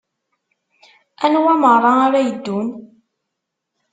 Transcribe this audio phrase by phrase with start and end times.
[1.25, 2.67] Anwa meṛṛa ara yeddun?